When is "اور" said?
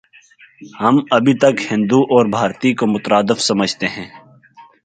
2.13-2.25